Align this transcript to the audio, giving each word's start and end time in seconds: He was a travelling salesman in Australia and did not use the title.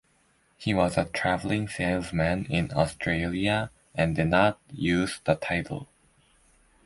He 0.57 0.73
was 0.73 0.97
a 0.97 1.05
travelling 1.05 1.67
salesman 1.67 2.45
in 2.47 2.71
Australia 2.71 3.69
and 3.93 4.15
did 4.15 4.29
not 4.29 4.59
use 4.73 5.19
the 5.25 5.35
title. 5.35 5.89